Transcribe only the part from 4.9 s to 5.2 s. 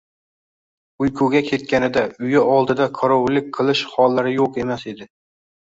edi.